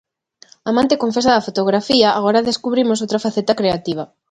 Amante 0.69 1.01
confesa 1.03 1.31
da 1.35 1.45
fotografía 1.47 2.09
agora 2.11 2.45
descubrimos 2.49 3.01
outra 3.03 3.23
faceta 3.25 3.53
creativa. 3.59 4.03